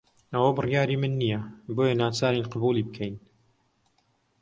ئەوە 0.33 0.49
بڕیاری 0.57 0.99
من 1.01 1.13
نییە، 1.21 1.39
بۆیە 1.75 1.95
ناچارین 2.01 2.45
قبوڵی 2.53 2.85
بکەین. 2.87 3.15